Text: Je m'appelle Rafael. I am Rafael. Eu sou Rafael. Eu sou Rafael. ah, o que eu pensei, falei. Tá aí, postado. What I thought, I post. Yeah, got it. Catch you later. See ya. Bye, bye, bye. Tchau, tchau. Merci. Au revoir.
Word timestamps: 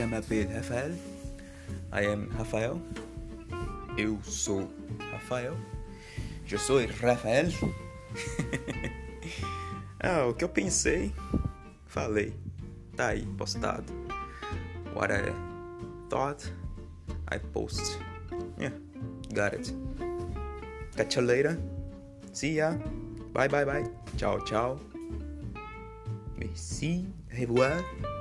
Je 0.00 0.06
m'appelle 0.06 0.48
Rafael. 0.54 0.92
I 1.92 2.06
am 2.06 2.30
Rafael. 2.30 2.80
Eu 3.98 4.18
sou 4.22 4.66
Rafael. 5.12 5.54
Eu 6.50 6.58
sou 6.58 6.80
Rafael. 7.02 7.48
ah, 10.00 10.24
o 10.24 10.32
que 10.32 10.42
eu 10.42 10.48
pensei, 10.48 11.12
falei. 11.84 12.32
Tá 12.96 13.08
aí, 13.08 13.26
postado. 13.36 13.92
What 14.94 15.12
I 15.12 15.34
thought, 16.08 16.50
I 17.30 17.38
post. 17.52 17.98
Yeah, 18.58 18.74
got 19.34 19.52
it. 19.52 19.74
Catch 20.96 21.16
you 21.16 21.26
later. 21.26 21.58
See 22.32 22.54
ya. 22.54 22.70
Bye, 23.34 23.48
bye, 23.48 23.66
bye. 23.66 23.84
Tchau, 24.16 24.40
tchau. 24.46 24.80
Merci. 26.38 27.04
Au 27.30 27.38
revoir. 27.38 28.19